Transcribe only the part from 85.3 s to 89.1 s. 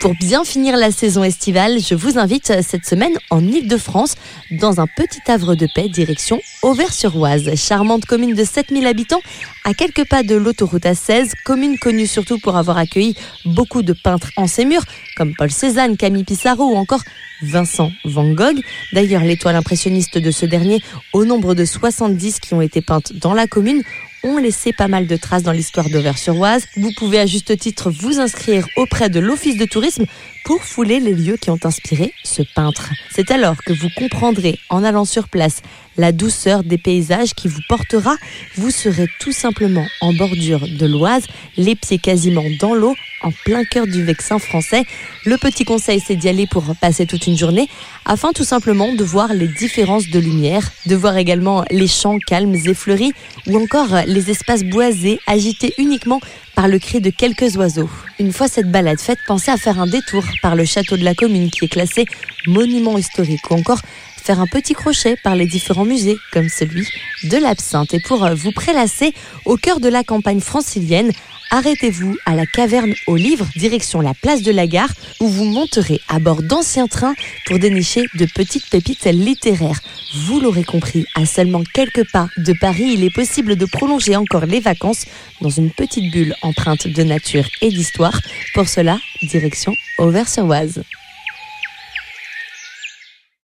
dans une petite bulle empreinte de nature et d'histoire. Pour cela,